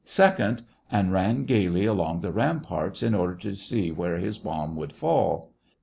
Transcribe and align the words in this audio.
Second!" 0.03 0.63
and 0.91 1.11
ran 1.13 1.43
gayly 1.45 1.85
along 1.85 2.21
the 2.21 2.31
ramparts, 2.31 3.03
in 3.03 3.13
order 3.13 3.35
to 3.35 3.53
see 3.55 3.91
where 3.91 4.17
his 4.17 4.39
bomb 4.39 4.75
would 4.75 4.93
fall. 4.93 5.51